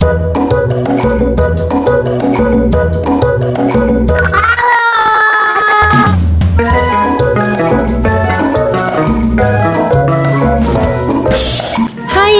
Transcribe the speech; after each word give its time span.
Hai 0.00 0.08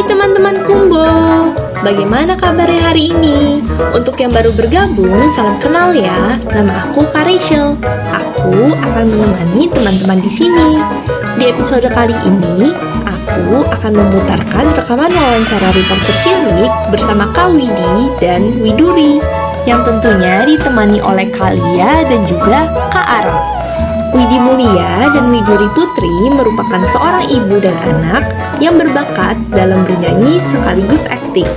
teman-teman 0.08 0.64
bagaimana 1.84 2.32
kabarnya 2.40 2.80
hari 2.80 3.12
ini? 3.12 3.60
Untuk 3.92 4.16
yang 4.16 4.32
baru 4.32 4.56
bergabung, 4.56 5.28
salam 5.36 5.60
kenal 5.60 5.92
ya. 5.92 6.40
Nama 6.48 6.88
aku 6.88 7.04
Kak 7.12 7.28
Rachel. 7.28 7.76
Aku 8.08 8.72
akan 8.72 9.04
menemani 9.04 9.68
teman-teman 9.68 10.24
di 10.24 10.32
sini. 10.32 10.80
Di 11.36 11.52
episode 11.52 11.92
kali 11.92 12.16
ini, 12.24 12.72
aku 13.40 13.64
akan 13.72 13.92
memutarkan 13.96 14.66
rekaman 14.76 15.08
wawancara 15.08 15.68
reporter 15.72 16.16
cilik 16.20 16.72
bersama 16.92 17.24
Kak 17.32 17.56
Widi 17.56 18.12
dan 18.20 18.44
Widuri 18.60 19.16
yang 19.64 19.80
tentunya 19.80 20.44
ditemani 20.44 21.00
oleh 21.00 21.24
Kalia 21.32 22.04
dan 22.04 22.20
juga 22.28 22.68
Kak 22.92 23.06
Ara. 23.08 23.40
Widi 24.12 24.36
Mulia 24.42 25.08
dan 25.16 25.32
Widuri 25.32 25.72
Putri 25.72 26.16
merupakan 26.28 26.84
seorang 26.84 27.24
ibu 27.32 27.56
dan 27.64 27.76
anak 27.88 28.24
yang 28.60 28.76
berbakat 28.76 29.40
dalam 29.56 29.88
bernyanyi 29.88 30.36
sekaligus 30.44 31.08
akting. 31.08 31.48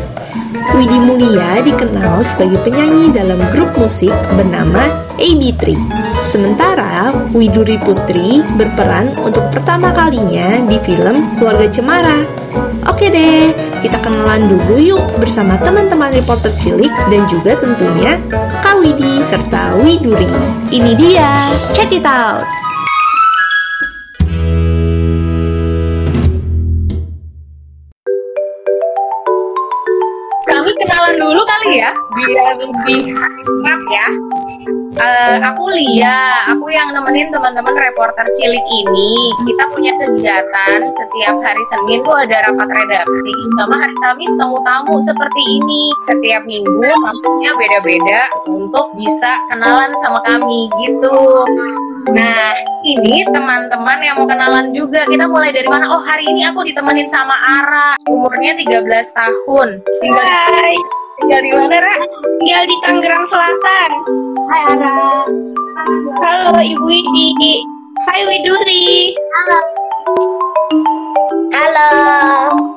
Widi 0.72 0.96
Mulia 1.04 1.60
dikenal 1.60 2.24
sebagai 2.24 2.56
penyanyi 2.64 3.12
dalam 3.12 3.36
grup 3.52 3.76
musik 3.76 4.16
bernama 4.40 4.88
AB3. 5.20 5.76
Sementara 6.24 7.12
Widuri 7.36 7.76
Putri 7.84 8.40
berperan 8.56 9.12
untuk 9.20 9.44
pertama 9.52 9.92
kalinya 9.92 10.64
di 10.64 10.80
film 10.88 11.36
Keluarga 11.36 11.68
Cemara. 11.68 12.24
Oke 12.88 13.12
deh, 13.12 13.52
kita 13.84 14.00
kenalan 14.00 14.48
dulu 14.48 14.80
yuk 14.80 15.04
bersama 15.20 15.60
teman-teman 15.60 16.16
reporter 16.16 16.56
cilik 16.56 16.92
dan 17.12 17.28
juga 17.28 17.60
tentunya 17.60 18.16
Kak 18.64 18.80
Widi 18.80 19.20
serta 19.20 19.76
Widuri. 19.84 20.32
Ini 20.72 20.92
dia, 20.96 21.44
check 21.76 21.92
it 21.92 22.08
out! 22.08 22.63
Ya 32.32 32.56
biar 32.56 32.56
lebih 32.60 33.02
akrab 33.12 33.82
ya 33.92 34.08
Eh, 34.94 35.38
aku 35.42 35.74
Lia, 35.74 36.46
aku 36.54 36.70
yang 36.70 36.94
nemenin 36.94 37.34
teman-teman 37.34 37.74
reporter 37.74 38.30
cilik 38.38 38.62
ini. 38.62 39.12
Kita 39.42 39.64
punya 39.74 39.90
kegiatan 39.98 40.80
setiap 40.86 41.36
hari 41.42 41.64
Senin 41.74 42.06
tuh 42.06 42.14
ada 42.14 42.46
rapat 42.46 42.70
redaksi, 42.70 43.34
sama 43.58 43.74
hari 43.82 43.96
Kamis 44.06 44.34
tamu-tamu 44.38 44.96
seperti 45.02 45.42
ini. 45.58 45.84
Setiap 46.06 46.46
minggu 46.46 46.86
tamunya 46.86 47.52
beda-beda 47.58 48.22
untuk 48.46 48.94
bisa 48.94 49.34
kenalan 49.50 49.92
sama 49.98 50.22
kami 50.30 50.70
gitu. 50.86 51.42
Nah, 52.14 52.54
ini 52.86 53.26
teman-teman 53.34 53.98
yang 53.98 54.22
mau 54.22 54.30
kenalan 54.30 54.70
juga. 54.78 55.10
Kita 55.10 55.26
mulai 55.26 55.50
dari 55.50 55.66
mana? 55.66 55.90
Oh, 55.90 56.06
hari 56.06 56.30
ini 56.30 56.46
aku 56.46 56.62
ditemenin 56.70 57.10
sama 57.10 57.34
Ara. 57.34 57.98
Umurnya 58.06 58.54
13 58.62 59.10
tahun. 59.10 59.82
Tinggal 60.04 60.28
Hai, 60.28 60.76
tinggal 61.20 61.40
di 61.46 61.52
mana, 61.54 61.78
Ra? 61.78 61.96
tinggal 62.42 62.64
di 62.66 62.76
Tangerang 62.82 63.26
Selatan. 63.30 63.90
Hai, 64.50 64.62
Ara. 64.74 64.94
Halo 66.24 66.58
Ibu 66.58 66.88
Idi. 66.90 67.56
Saya 68.04 68.26
Widuri. 68.26 69.14
Halo, 71.54 71.92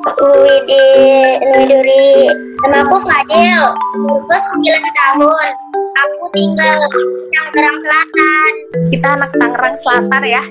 aku 0.04 0.26
Widi 0.44 0.86
Widuri. 1.40 2.28
Nama 2.62 2.84
aku 2.84 2.96
Fadil. 3.02 3.62
Umurku 3.96 4.36
9 4.36 5.00
tahun. 5.00 5.50
Aku 5.96 6.24
tinggal 6.36 6.76
di 6.92 7.00
Tangerang 7.32 7.78
Selatan. 7.80 8.52
Kita 8.92 9.06
anak 9.16 9.30
Tangerang 9.40 9.76
Selatan 9.80 10.22
ya. 10.28 10.44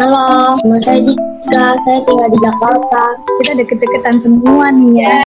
Halo, 0.00 0.56
nama 0.64 0.78
saya 0.80 1.00
Dika. 1.02 1.64
Saya 1.82 1.98
tinggal 2.06 2.28
di 2.30 2.38
Jakarta. 2.40 3.04
Kita 3.42 3.52
deket-deketan 3.58 4.16
semua 4.22 4.72
nih 4.72 5.04
ya. 5.04 5.18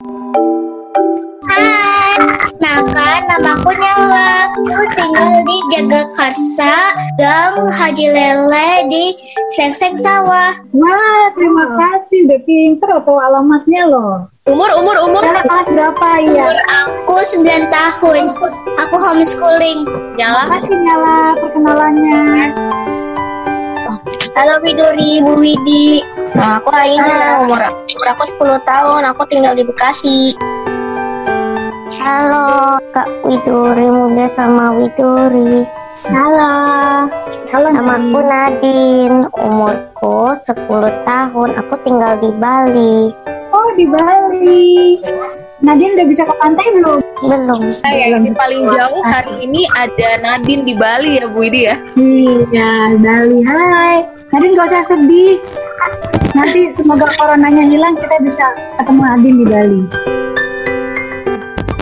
Hai, 1.48 2.16
Naka, 2.62 3.10
namaku 3.28 3.72
Nyala. 3.76 4.54
Aku 4.54 4.86
tinggal 4.96 5.32
di 5.44 5.58
Jagakarsa, 5.76 6.96
Gang 7.20 7.58
Haji 7.68 8.08
Lele 8.12 8.88
di 8.88 9.18
Sengseng 9.52 10.00
Sawah. 10.00 10.56
Wah, 10.72 11.24
terima 11.36 11.66
kasih. 11.76 12.32
Udah 12.32 12.42
pinter 12.48 12.90
atau 12.96 13.20
alamatnya 13.20 13.92
loh. 13.92 14.28
Umur, 14.48 14.72
umur, 14.80 14.96
umur. 15.08 15.24
Sekarang 15.24 15.48
kelas 15.48 15.68
berapa 15.72 16.08
ya? 16.28 16.44
Umur 16.48 16.58
aku 16.72 17.16
9 17.20 17.68
tahun. 17.72 18.24
Aku 18.88 18.96
homeschooling. 18.96 19.80
Nyala. 20.16 20.48
Makasih 20.48 20.78
Nyala 20.80 21.18
perkenalannya. 21.40 22.22
Halo 24.34 24.58
Widuri, 24.66 25.22
Bu 25.22 25.38
Widi. 25.38 26.02
Nah, 26.34 26.58
aku 26.58 26.74
Aina, 26.74 27.46
umur, 27.46 27.62
umur 27.86 28.08
aku 28.18 28.24
10 28.42 28.58
tahun, 28.66 29.02
aku 29.06 29.22
tinggal 29.30 29.54
di 29.54 29.62
Bekasi. 29.62 30.34
Halo, 32.02 32.82
Kak 32.90 33.06
Widuri, 33.22 33.86
Mulia 33.86 34.26
sama 34.26 34.74
Widuri. 34.74 35.62
Halo. 36.10 36.50
Halo 37.54 37.68
Nama 37.70 38.02
aku 38.02 38.20
Nadine, 38.26 39.30
umurku 39.38 40.34
10 40.34 41.06
tahun, 41.06 41.50
aku 41.60 41.76
tinggal 41.86 42.18
di 42.18 42.34
Bali. 42.42 43.14
Oh, 43.54 43.70
di 43.78 43.86
Bali. 43.86 44.98
Nadine 45.62 45.94
udah 45.94 46.08
bisa 46.10 46.26
ke 46.26 46.34
pantai 46.42 46.66
belum? 46.74 47.00
Belum. 47.22 47.62
Ya, 47.86 48.18
ini 48.18 48.34
paling 48.34 48.66
jauh 48.74 49.04
hari 49.06 49.46
ini 49.46 49.70
ada 49.78 50.18
Nadine 50.26 50.66
di 50.66 50.74
Bali 50.74 51.22
ya, 51.22 51.30
Bu 51.30 51.46
Idi 51.46 51.70
ya. 51.70 51.78
Iya, 51.94 52.98
Bali. 52.98 53.46
Hai. 53.46 54.08
Nadine 54.34 54.58
gak 54.58 54.74
usah 54.74 54.82
sedih. 54.90 55.38
Nanti 56.34 56.74
semoga 56.74 57.14
coronanya 57.14 57.62
hilang, 57.70 57.94
kita 57.94 58.18
bisa 58.26 58.46
ketemu 58.82 59.02
Nadine 59.06 59.38
di 59.38 59.46
Bali. 59.46 59.82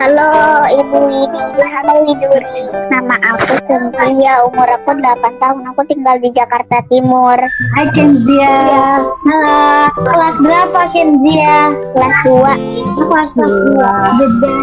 Halo, 0.00 0.64
Ibu 0.64 0.96
Widi. 1.12 1.60
Halo, 1.60 2.08
Widuri. 2.08 2.64
Nama 2.88 3.20
aku 3.20 3.60
Cynthia, 3.68 4.40
umur 4.48 4.64
aku 4.64 4.96
8 4.96 5.20
tahun. 5.36 5.60
Aku 5.76 5.84
tinggal 5.84 6.16
di 6.24 6.32
Jakarta 6.32 6.80
Timur. 6.88 7.36
Hai 7.76 7.84
Kenzia. 7.92 8.96
Halo, 9.04 9.92
kelas 9.92 10.40
berapa 10.40 10.80
Kenzia? 10.88 11.68
Kelas 11.92 12.16
2. 12.24 12.96
Kelas 12.96 13.28
kelas 13.36 13.56
dua. 13.68 13.92
Beda. 14.16 14.56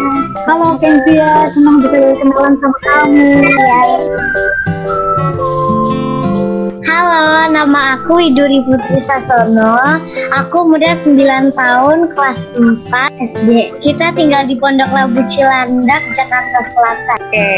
Halo 0.50 0.68
Kenzia, 0.82 1.46
senang 1.54 1.86
bisa 1.86 1.98
kenalan 2.18 2.54
sama 2.58 2.78
kamu. 2.82 3.26
Iya. 3.46 3.82
Halo, 6.88 7.52
nama 7.52 8.00
aku 8.00 8.16
Widuri 8.16 8.64
Putri 8.64 8.96
Sasono. 8.96 9.76
Aku 10.32 10.64
muda 10.64 10.96
9 10.96 11.52
tahun, 11.52 12.16
kelas 12.16 12.48
4 12.56 13.28
SD. 13.28 13.76
Kita 13.84 14.16
tinggal 14.16 14.48
di 14.48 14.56
Pondok 14.56 14.88
Labu 14.88 15.20
Cilandak, 15.28 16.00
Jakarta 16.16 16.58
Selatan. 16.72 17.18
Oke. 17.28 17.52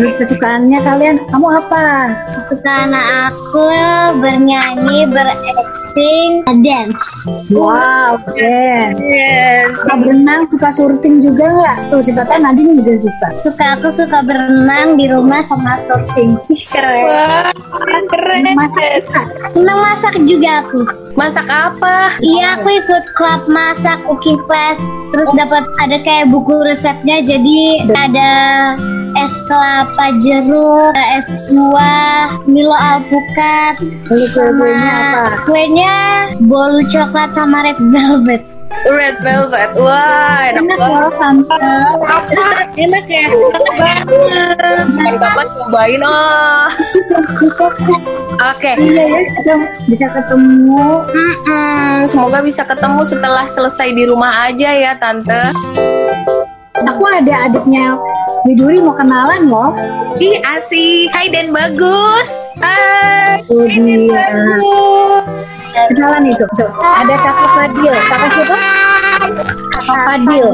Terus 0.00 0.12
kesukaannya 0.24 0.80
kalian, 0.80 1.20
kamu 1.28 1.60
apa? 1.60 2.16
Kesukaan 2.40 2.96
aku 2.96 3.68
bernyanyi, 4.24 5.04
berakting, 5.12 6.40
dance. 6.64 7.28
Wow, 7.52 8.16
keren. 8.32 8.96
Yes. 8.96 9.76
Suka 9.76 9.94
berenang, 10.00 10.48
suka 10.48 10.68
surfing 10.72 11.20
juga 11.20 11.52
nggak? 11.52 11.76
Tuh, 11.92 12.00
sifatnya 12.00 12.48
Nadine 12.48 12.80
juga 12.80 12.96
suka. 13.04 13.28
Suka 13.44 13.64
aku 13.76 13.92
suka 13.92 14.24
berenang 14.24 14.96
di 14.96 15.04
rumah 15.04 15.44
sama 15.44 15.76
surfing. 15.84 16.40
Ih, 16.48 16.64
Keren. 16.72 17.04
Wah, 17.04 17.52
keren. 18.08 18.69
Masak. 18.76 19.26
Senang 19.54 19.78
masak 19.82 20.14
juga 20.24 20.50
aku. 20.64 20.80
Masak 21.18 21.46
apa? 21.50 22.14
Iya, 22.22 22.60
aku 22.60 22.68
ikut 22.70 23.04
klub 23.18 23.42
masak 23.50 23.98
cooking 24.06 24.38
class. 24.46 24.78
Terus 25.10 25.30
dapat 25.34 25.66
ada 25.82 25.98
kayak 26.00 26.30
buku 26.30 26.64
resepnya. 26.64 27.20
Jadi 27.20 27.84
ada 27.90 28.32
es 29.18 29.34
kelapa 29.50 30.14
jeruk, 30.22 30.94
es 31.18 31.26
buah, 31.50 32.30
Milo 32.46 32.74
alpukat, 32.74 33.74
apa? 34.06 35.42
kuenya 35.50 36.30
bolu 36.46 36.86
coklat 36.86 37.34
sama 37.34 37.66
red 37.66 37.78
velvet. 37.90 38.49
Red 38.70 39.16
velvet. 39.20 39.70
Wah, 39.76 40.40
enak 40.46 40.62
Enak 40.62 40.78
banget. 40.78 41.02
loh, 41.02 41.12
tante. 41.18 41.70
Enak 42.78 43.04
ya. 43.10 43.26
Enak 43.28 44.04
banget. 44.08 45.18
Kapan 45.20 45.46
cobain 45.58 46.02
oh. 46.06 46.66
Oke. 48.40 48.72
Iya 48.80 49.04
ya, 49.04 49.20
kita 49.36 49.54
bisa 49.84 50.06
ketemu. 50.08 51.04
Mm-mm. 51.12 52.08
semoga 52.08 52.40
bisa 52.40 52.62
ketemu 52.64 53.02
setelah 53.04 53.44
selesai 53.50 53.88
di 53.92 54.08
rumah 54.08 54.48
aja 54.48 54.70
ya 54.72 54.92
tante. 54.96 55.52
Aku 56.80 57.04
ada 57.04 57.44
adiknya 57.44 57.92
Widuri 58.48 58.80
mau 58.80 58.96
kenalan 58.96 59.52
loh. 59.52 59.76
Ih 60.16 60.40
asik, 60.40 61.12
hai 61.12 61.28
dan 61.28 61.52
bagus. 61.52 62.32
Hai. 62.56 63.44
Oh 63.52 63.68
dia. 63.68 64.24
Kenalan 65.70 66.24
itu. 66.26 66.46
Ada 66.82 67.14
kakak 67.14 67.48
Fadil. 67.54 67.94
Kakak 67.94 68.28
siapa? 68.34 68.56
Kakak 69.78 69.98
Fadil. 70.06 70.48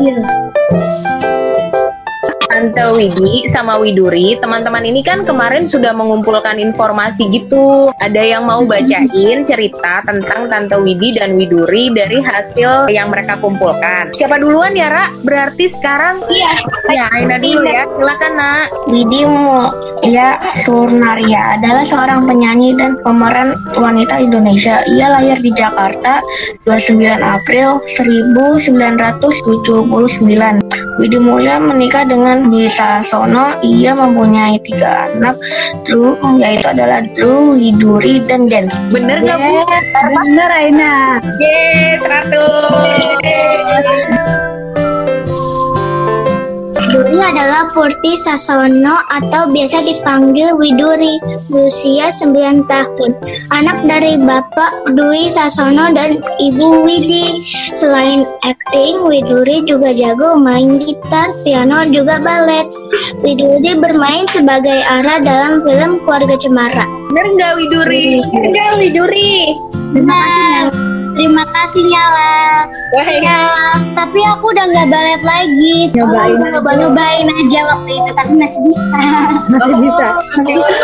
Tante 2.56 2.88
Widi 2.88 3.44
sama 3.53 3.76
Widuri, 3.76 4.32
teman-teman 4.41 4.81
ini 4.81 5.05
kan 5.05 5.29
kemarin 5.29 5.69
sudah 5.69 5.93
mengumpulkan 5.93 6.56
informasi 6.56 7.29
gitu. 7.29 7.93
Ada 8.00 8.25
yang 8.25 8.49
mau 8.49 8.64
bacain 8.64 9.44
cerita 9.44 10.00
tentang 10.08 10.49
Tante 10.49 10.81
Widi 10.81 11.20
dan 11.20 11.37
Widuri 11.37 11.93
dari 11.93 12.17
hasil 12.17 12.88
yang 12.88 13.12
mereka 13.12 13.37
kumpulkan. 13.44 14.08
Siapa 14.17 14.41
duluan 14.41 14.73
ya, 14.73 14.88
Ra? 14.88 15.12
Berarti 15.20 15.69
sekarang 15.69 16.25
Iya. 16.32 16.49
Ya, 16.97 17.05
Aina 17.12 17.37
dulu 17.37 17.61
ya. 17.61 17.85
Silakan, 17.93 18.32
Nak. 18.41 18.73
Widi 18.88 19.29
Mulia 19.29 20.41
Surnaria 20.64 21.61
adalah 21.61 21.85
seorang 21.85 22.25
penyanyi 22.25 22.73
dan 22.81 22.97
pemeran 23.05 23.53
wanita 23.76 24.17
Indonesia. 24.17 24.81
Ia 24.97 25.12
lahir 25.12 25.44
di 25.44 25.53
Jakarta 25.53 26.25
29 26.64 27.20
April 27.20 27.85
1979. 27.85 29.44
Widi 30.97 31.20
Mulia 31.20 31.61
menikah 31.61 32.08
dengan 32.08 32.45
Dwi 32.50 32.66
Sasono. 32.70 33.58
Ia 33.62 33.93
mempunyai 33.94 34.58
tiga 34.62 35.10
anak, 35.10 35.37
Drew, 35.84 36.16
yaitu 36.38 36.66
adalah 36.70 37.02
Drew, 37.14 37.58
Widuri, 37.58 38.22
dan 38.25 38.46
Den. 38.46 38.70
Bener 38.90 39.22
nggak, 39.22 39.38
Bu? 39.38 39.62
Bener 40.14 40.50
Aina. 40.54 41.19
Yeay, 41.43 41.98
100. 42.00 42.70
Widuri 42.72 44.56
adalah 47.26 47.75
Purti 47.75 48.14
Sasono 48.14 49.02
atau 49.11 49.50
biasa 49.50 49.82
dipanggil 49.82 50.55
Widuri, 50.55 51.19
berusia 51.50 52.06
9 52.14 52.70
tahun. 52.70 53.11
Anak 53.50 53.82
dari 53.90 54.14
Bapak 54.23 54.94
Dwi 54.94 55.26
Sasono 55.26 55.90
dan 55.90 56.23
Ibu 56.38 56.87
Widi. 56.87 57.43
Selain 57.75 58.23
akting, 58.46 59.02
Widuri 59.11 59.67
juga 59.67 59.90
jago 59.90 60.38
main 60.38 60.78
gitar, 60.78 61.34
piano, 61.43 61.82
juga 61.90 62.23
balet. 62.23 62.70
Widuri 63.19 63.75
bermain 63.75 64.26
sebagai 64.31 64.79
Ara 64.87 65.19
dalam 65.19 65.67
film 65.67 65.99
Keluarga 66.06 66.38
Cemara. 66.38 66.87
Bener 67.11 67.26
nggak, 67.34 67.52
Widuri? 67.58 68.22
Bener 68.22 68.50
nggak, 68.55 68.72
Widuri? 68.79 69.34
Nel. 69.99 70.70
Terima 71.17 71.49
kasih 71.49 71.83
Nyala. 71.89 72.69
Wah, 72.93 73.09
Ya, 73.17 73.41
tapi 73.97 74.21
aku 74.21 74.53
udah 74.53 74.69
nggak 74.69 74.89
balet 74.93 75.23
lagi. 75.25 75.89
Nyobain 75.97 76.37
Aku 76.37 76.45
nyoba 76.53 76.71
nyobain 76.77 77.25
aja 77.25 77.61
waktu 77.73 77.91
itu, 77.97 78.11
tapi 78.13 78.33
masih 78.37 78.61
bisa. 78.69 79.01
Masih 79.49 79.75
bisa. 79.81 80.07
Masih 80.37 80.53
bisa. 80.61 80.75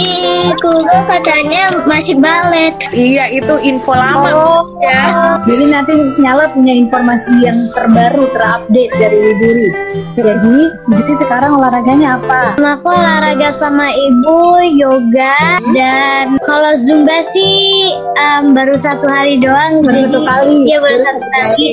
Ih, 0.00 0.48
Google 0.64 1.02
katanya 1.04 1.62
masih 1.84 2.16
balet. 2.16 2.74
Iya, 2.96 3.28
itu 3.28 3.54
info 3.60 3.92
lama 3.92 4.32
ya. 4.80 5.04
Jadi 5.44 5.64
nanti 5.68 5.92
Nyala 6.16 6.48
punya 6.56 6.72
informasi 6.72 7.44
yang 7.44 7.68
terbaru, 7.76 8.32
terupdate 8.32 8.92
dari 8.96 9.16
Widuri. 9.20 9.68
Jadi, 10.16 10.56
Widuri 10.88 11.14
sekarang 11.14 11.60
olahraganya 11.60 12.16
apa? 12.16 12.56
Aku 12.56 12.88
olahraga 12.88 13.52
sama 13.52 13.92
ibu, 13.92 14.64
yoga, 14.80 15.60
dan 15.76 16.40
kalau 16.48 16.72
zumba 16.80 17.20
sih 17.36 17.92
em, 18.16 18.56
baru 18.56 18.74
satu 18.80 19.04
hari 19.04 19.25
doang. 19.42 19.82
Baru 19.82 19.98
satu 20.06 20.20
kali. 20.22 20.54
Iya 20.70 20.78
baru 20.78 20.98
satu 21.02 21.24
kali. 21.34 21.70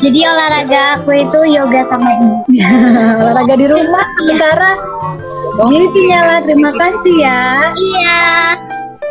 Jadi 0.00 0.20
olahraga 0.24 0.82
aku 1.00 1.10
itu 1.16 1.38
yoga 1.52 1.80
sama 1.84 2.08
ibu. 2.16 2.28
olahraga 3.20 3.54
di 3.60 3.66
rumah 3.68 4.04
sementara. 4.20 4.72
Gitu 5.54 6.00
Nyala, 6.10 6.42
terima 6.42 6.70
kasih 6.74 7.14
ya. 7.22 7.70
Iya. 7.78 8.24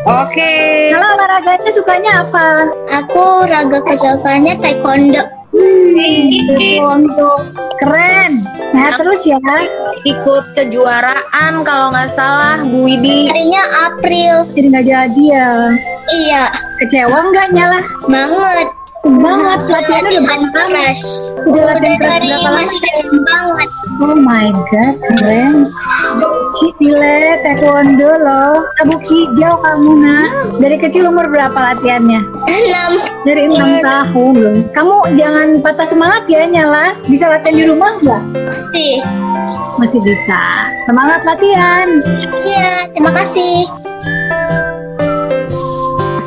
Oke. 0.03 0.53
Nyala 0.91 1.15
olahraganya 1.15 1.71
sukanya 1.71 2.11
apa? 2.27 2.67
Aku 2.99 3.47
raga 3.47 3.79
kesukaannya 3.87 4.59
taekwondo. 4.59 5.23
Untuk 6.83 7.39
keren, 7.79 8.43
sehat 8.67 8.99
terus 8.99 9.23
ya. 9.23 9.39
Ikut 10.03 10.43
kejuaraan 10.59 11.63
kalau 11.63 11.95
nggak 11.95 12.11
salah, 12.11 12.59
Bu 12.59 12.91
Widi. 12.91 13.31
Harinya 13.31 13.63
April. 13.87 14.43
Jadi 14.51 14.67
nggak 14.67 14.87
jadi 14.91 15.23
ya. 15.31 15.49
Iya, 16.11 16.43
Kecewa 16.83 17.15
nggak 17.31 17.47
Nyala? 17.55 17.79
banget. 18.11 18.67
Banget 19.03 19.59
latihannya 19.67 20.19
udah 20.19 20.35
Latihan 20.35 20.51
keras. 20.51 20.99
Udah 21.41 21.47
Udah 21.47 21.63
latihan 21.71 21.95
keras 21.97 22.19
berapa 22.19 22.43
lama? 22.43 22.55
masih 22.59 22.79
kecil 22.81 23.07
banget. 23.23 23.69
Oh 23.99 24.15
my 24.19 24.47
god, 24.67 24.95
keren. 24.99 25.55
Cile, 26.53 27.19
taekwondo 27.39 28.11
loh. 28.19 28.67
Sabuk 28.75 28.99
hijau 28.99 29.53
kamu 29.59 29.91
nak. 29.95 30.29
Dari 30.59 30.75
kecil 30.75 31.07
umur 31.07 31.31
berapa 31.31 31.55
latihannya? 31.55 32.19
Enam. 32.51 32.91
Dari 33.23 33.41
enam 33.47 33.69
tahun 33.79 34.33
loh. 34.35 34.55
Kamu 34.75 34.95
jangan 35.15 35.47
patah 35.63 35.87
semangat 35.87 36.27
ya 36.27 36.43
Nyala. 36.43 36.99
Bisa 37.07 37.31
latihan 37.31 37.55
di 37.55 37.63
rumah 37.63 37.95
nggak? 37.99 38.21
Sih. 38.75 38.99
Masih 39.79 40.03
bisa. 40.03 40.67
Semangat 40.83 41.23
latihan. 41.23 42.03
Iya, 42.43 42.91
terima 42.91 43.15
kasih. 43.15 43.71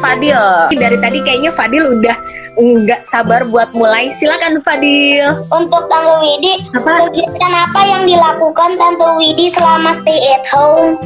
Fadil. 0.07 0.43
Dari 0.79 0.99
tadi 1.03 1.19
kayaknya 1.27 1.51
Fadil 1.51 1.99
udah 1.99 2.17
nggak 2.57 3.03
sabar 3.05 3.43
buat 3.45 3.75
mulai. 3.75 4.15
Silakan 4.15 4.63
Fadil. 4.63 5.45
Untuk 5.51 5.91
Tante 5.91 6.15
Widi, 6.23 6.63
Apa? 6.79 7.11
kegiatan 7.11 7.53
apa 7.53 7.81
yang 7.85 8.03
dilakukan 8.07 8.79
Tante 8.79 9.09
Widi 9.19 9.51
selama 9.51 9.91
stay 9.91 10.17
at 10.31 10.47
home? 10.49 10.97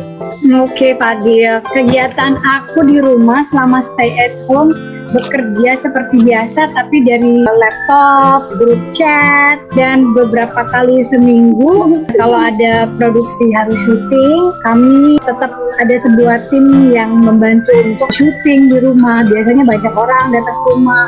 Oke 0.53 0.95
Fadil, 1.01 1.65
kegiatan 1.73 2.37
aku 2.45 2.85
di 2.85 3.01
rumah 3.01 3.43
selama 3.49 3.81
stay 3.81 4.15
at 4.21 4.35
home 4.47 4.77
bekerja 5.11 5.77
seperti 5.79 6.23
biasa 6.23 6.71
tapi 6.75 7.03
dari 7.03 7.43
laptop, 7.43 8.51
grup 8.59 8.81
chat 8.95 9.59
dan 9.75 10.15
beberapa 10.15 10.67
kali 10.71 11.03
seminggu 11.03 12.03
kalau 12.15 12.39
ada 12.39 12.87
produksi 12.99 13.51
harus 13.55 13.77
syuting 13.87 14.55
kami 14.63 15.19
tetap 15.23 15.51
ada 15.81 15.97
sebuah 15.97 16.53
tim 16.53 16.93
yang 16.93 17.25
membantu 17.25 17.73
untuk 17.81 18.11
syuting 18.13 18.69
di 18.69 18.79
rumah. 18.85 19.25
Biasanya 19.25 19.65
banyak 19.65 19.95
orang 19.97 20.25
datang 20.29 20.57
ke 20.61 20.69
rumah. 20.77 21.07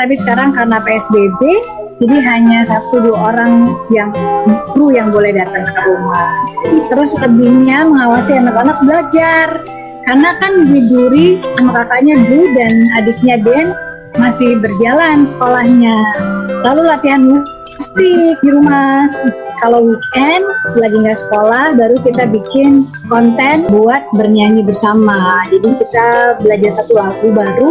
Tapi 0.00 0.14
sekarang 0.16 0.56
karena 0.56 0.80
PSBB 0.80 1.40
jadi 2.02 2.16
hanya 2.26 2.66
satu 2.66 3.04
dua 3.04 3.34
orang 3.34 3.70
yang 3.92 4.10
kru 4.74 4.90
yang 4.90 5.14
boleh 5.14 5.30
datang 5.30 5.62
ke 5.68 5.80
rumah. 5.86 6.26
Terus 6.90 7.14
lebihnya 7.20 7.86
mengawasi 7.86 8.40
anak-anak 8.40 8.76
belajar 8.82 9.46
karena 10.04 10.30
kan 10.40 10.52
Widuri 10.68 11.40
sama 11.56 11.84
kakaknya 11.84 12.14
Du 12.28 12.40
dan 12.52 12.72
adiknya 13.00 13.36
Den 13.40 13.66
masih 14.20 14.60
berjalan 14.62 15.26
sekolahnya. 15.26 15.96
Lalu 16.62 16.82
latihan 16.86 17.22
musik 17.24 18.36
di 18.40 18.48
rumah. 18.48 19.10
Kalau 19.62 19.86
weekend 19.86 20.44
lagi 20.76 20.96
nggak 20.98 21.18
sekolah 21.24 21.78
baru 21.78 21.96
kita 22.04 22.28
bikin 22.28 22.84
konten 23.08 23.64
buat 23.70 24.04
bernyanyi 24.12 24.60
bersama. 24.66 25.40
Jadi 25.48 25.78
kita 25.80 26.36
belajar 26.42 26.70
satu 26.74 26.92
lagu 27.00 27.28
baru 27.32 27.70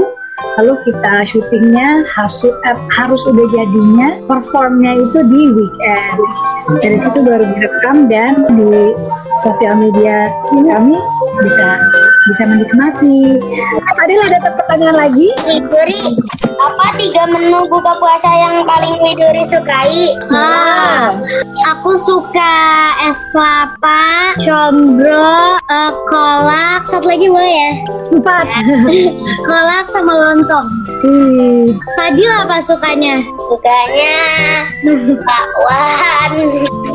lalu 0.57 0.73
kita 0.85 1.13
syutingnya 1.29 2.05
harus 2.13 2.37
eh, 2.45 2.77
harus 2.93 3.21
udah 3.25 3.47
jadinya 3.53 4.17
performnya 4.25 4.97
itu 4.97 5.19
di 5.29 5.41
weekend. 5.53 6.17
Dari 6.81 6.97
situ 6.97 7.19
baru 7.21 7.45
direkam 7.57 8.09
dan 8.09 8.33
di 8.53 8.93
sosial 9.41 9.77
media 9.77 10.29
kami 10.49 10.97
bisa 11.41 11.67
bisa 12.23 12.43
menikmati. 12.47 13.35
Adil 13.99 14.19
ada 14.23 14.39
pertanyaan 14.55 14.95
lagi? 15.07 15.27
Widuri, 15.43 16.19
apa 16.55 16.85
tiga 16.95 17.23
menu 17.27 17.67
buka 17.67 17.99
puasa 17.99 18.29
yang 18.31 18.63
paling 18.63 18.95
Widuri 18.99 19.43
sukai? 19.43 20.15
Ah, 20.31 21.15
Aku 21.73 21.95
suka 21.95 22.55
es 23.07 23.19
kelapa, 23.31 24.35
combro, 24.39 25.59
eh, 25.59 25.91
kolak, 26.07 26.87
satu 26.87 27.07
lagi 27.07 27.27
boleh 27.27 27.51
ya? 27.51 27.71
empat. 28.13 28.45
kolak 29.49 29.85
sama 29.91 30.13
lontong. 30.15 30.67
Wih, 31.03 31.75
Fadil 31.99 32.31
apa 32.31 32.63
sukanya? 32.63 33.19
Sukanya 33.51 34.15
bakwan. 35.27 36.31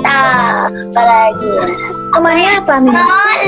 Tak, 0.03 0.71
apa 0.71 1.03
lagi? 1.03 1.53
namanya 2.09 2.51
apa 2.59 2.75
nih? 2.83 2.95
Tol, 2.95 3.41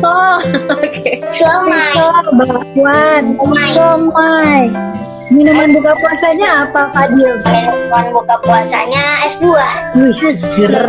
Oh, 0.00 0.36
Oke. 0.82 1.20
somai, 1.36 1.84
bakwan, 2.38 3.22
Somai. 3.36 3.70
somai. 3.76 4.62
Minuman 5.28 5.76
buka 5.76 5.92
puasanya 6.00 6.64
apa 6.64 6.88
Fadil? 6.96 7.36
Minuman 7.44 8.06
buka 8.16 8.40
puasanya 8.40 9.04
es 9.28 9.36
buah. 9.36 9.92
Wih, 9.92 10.12
seger. 10.16 10.76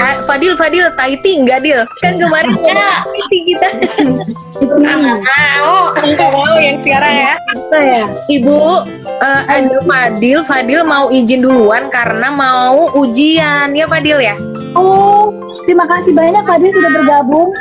Ah, 0.00 0.16
Fadil, 0.24 0.56
Fadil, 0.56 0.88
Taiti 0.96 1.36
enggak 1.36 1.60
Dil? 1.60 1.84
Kan 2.00 2.16
kemarin 2.16 2.56
ya. 2.64 3.04
Taiti 3.04 3.38
kita. 3.44 3.68
Nggak 4.56 4.96
mau. 4.96 5.16
Nggak 6.00 6.30
mau 6.32 6.56
yang 6.56 6.80
sekarang 6.80 7.14
ya. 7.20 7.32
Apa 7.36 7.78
ya? 7.78 8.04
Ibu, 8.32 8.60
eh, 9.20 9.42
ada 9.44 9.76
Fadil. 9.84 10.38
Fadil 10.48 10.80
mau 10.88 11.12
izin 11.12 11.44
duluan 11.44 11.92
karena 11.92 12.32
mau 12.32 12.88
ujian 12.96 13.76
ya 13.76 13.84
Fadil 13.84 14.16
ya. 14.16 14.34
Oh, 14.72 15.28
terima 15.68 15.84
kasih 15.84 16.16
banyak 16.16 16.40
Fadil 16.48 16.72
sudah 16.72 16.90
bergabung. 16.96 17.52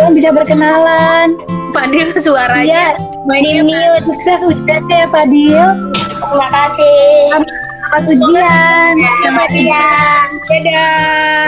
Dan 0.00 0.16
bisa 0.16 0.32
berkenalan. 0.32 1.36
Fadil 1.72 2.08
suaranya 2.16 2.94
Iya, 3.22 3.40
Di 3.40 3.62
mute. 3.62 4.02
sukses 4.04 4.38
ujiannya 4.44 4.96
ya 4.98 5.06
Fadil. 5.08 5.64
Terima 5.94 6.48
kasih. 6.50 7.00
Selamat 7.32 8.02
ujian. 8.08 8.94
Iya. 9.52 9.86
Dadah. 10.50 11.46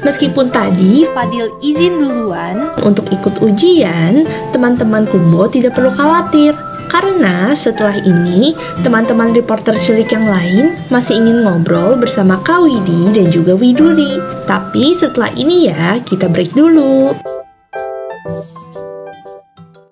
Meskipun 0.00 0.48
tadi 0.48 1.04
Fadil 1.12 1.52
izin 1.60 2.00
duluan 2.00 2.72
untuk 2.80 3.04
ikut 3.12 3.36
ujian, 3.44 4.24
teman-teman 4.50 5.04
Kumbo 5.04 5.44
tidak 5.46 5.76
perlu 5.76 5.92
khawatir. 5.92 6.56
Karena 6.90 7.54
setelah 7.54 7.94
ini, 8.02 8.50
teman-teman 8.82 9.30
reporter 9.30 9.78
cilik 9.78 10.10
yang 10.10 10.26
lain 10.26 10.74
masih 10.90 11.22
ingin 11.22 11.46
ngobrol 11.46 11.94
bersama 11.94 12.42
Kak 12.42 12.66
Widi 12.66 13.14
dan 13.14 13.30
juga 13.30 13.54
Widuri. 13.54 14.18
Tapi 14.50 14.90
setelah 14.98 15.30
ini 15.38 15.70
ya, 15.70 16.02
kita 16.02 16.26
break 16.26 16.50
dulu. 16.52 17.14